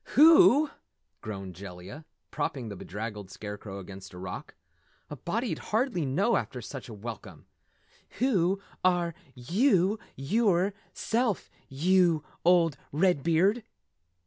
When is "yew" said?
9.35-9.99, 11.69-12.23